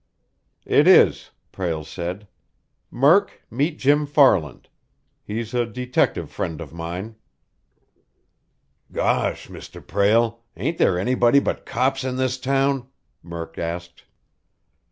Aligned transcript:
"It 0.65 0.87
is," 0.87 1.29
Prale 1.53 1.83
said. 1.85 2.27
"Murk, 2.89 3.43
meet 3.51 3.77
Jim 3.77 4.07
Farland. 4.07 4.67
He's 5.23 5.53
a 5.53 5.67
detective 5.67 6.31
friend 6.31 6.59
of 6.59 6.73
mine." 6.73 7.17
"Gosh, 8.91 9.47
Mr. 9.47 9.79
Prale, 9.79 10.39
ain't 10.57 10.79
there 10.79 10.97
anybody 10.97 11.37
but 11.39 11.67
cops 11.67 12.03
in 12.03 12.15
this 12.15 12.39
town?" 12.39 12.87
Murk 13.21 13.59
asked. 13.59 14.05